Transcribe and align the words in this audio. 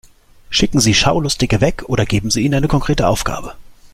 Schicken 0.49 0.79
Sie 0.79 0.95
Schaulustige 0.95 1.61
weg 1.61 1.83
oder 1.85 2.07
geben 2.07 2.31
Sie 2.31 2.41
ihnen 2.41 2.55
eine 2.55 2.67
konkrete 2.67 3.07
Aufgabe. 3.07 3.53